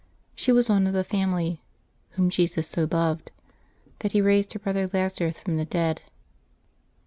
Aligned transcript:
She 0.33 0.51
was 0.51 0.67
one 0.67 0.87
of 0.87 0.93
the 0.93 1.03
family" 1.03 1.61
whom 2.17 2.31
Jesus 2.31 2.67
so 2.67 2.87
loved'' 2.91 3.29
that 3.99 4.13
He 4.13 4.19
raised 4.19 4.53
her 4.53 4.57
brother 4.59 4.89
Lazarus 4.91 5.39
from 5.39 5.57
the 5.57 5.65
dead. 5.65 6.01